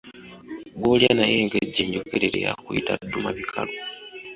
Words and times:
Gw'olya 0.79 1.11
naye 1.17 1.35
enkejje 1.41 1.79
enjokerere, 1.85 2.37
y’akuyita 2.45 2.93
ddumabikalu. 3.05 3.73